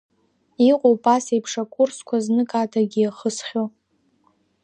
Иҟоуп, 0.69 1.03
ас 1.15 1.25
еиԥш 1.33 1.53
акурсқәа 1.63 2.17
знык 2.25 2.51
адагьы 2.61 3.01
иахысхьоу. 3.03 3.67